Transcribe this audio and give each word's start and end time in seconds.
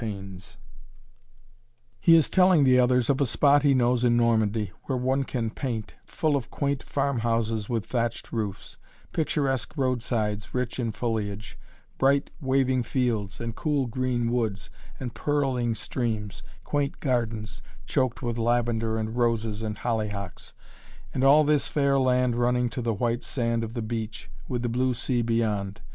[Illustration: 0.01 0.25
(omnibus)] 0.29 0.57
He 1.99 2.15
is 2.15 2.29
telling 2.31 2.63
the 2.63 2.79
others 2.79 3.07
of 3.11 3.21
a 3.21 3.25
spot 3.27 3.61
he 3.61 3.75
knows 3.75 4.03
in 4.03 4.17
Normandy, 4.17 4.71
where 4.85 4.97
one 4.97 5.23
can 5.23 5.51
paint 5.51 5.93
full 6.07 6.35
of 6.35 6.49
quaint 6.49 6.81
farm 6.81 7.19
houses, 7.19 7.69
with 7.69 7.85
thatched 7.85 8.31
roofs; 8.31 8.77
picturesque 9.11 9.77
roadsides, 9.77 10.55
rich 10.55 10.79
in 10.79 10.89
foliage; 10.89 11.55
bright 11.99 12.31
waving 12.39 12.81
fields, 12.81 13.39
and 13.39 13.55
cool 13.55 13.85
green 13.85 14.31
woods, 14.31 14.71
and 14.99 15.13
purling 15.13 15.75
streams; 15.75 16.41
quaint 16.63 16.99
gardens, 16.99 17.61
choked 17.85 18.23
with 18.23 18.39
lavender 18.39 18.97
and 18.97 19.15
roses 19.17 19.61
and 19.61 19.77
hollyhocks 19.77 20.53
and 21.13 21.23
all 21.23 21.43
this 21.43 21.67
fair 21.67 21.99
land 21.99 22.35
running 22.35 22.69
to 22.69 22.81
the 22.81 22.95
white 22.95 23.23
sand 23.23 23.63
of 23.63 23.75
the 23.75 23.83
beach, 23.83 24.31
with 24.47 24.63
the 24.63 24.67
blue 24.67 24.95
sea 24.95 25.21
beyond. 25.21 25.79